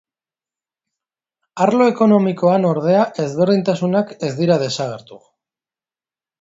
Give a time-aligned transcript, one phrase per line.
[1.65, 5.23] Arlo ekonomikoan, ordea, ezberdintasunak ez dira desagertu.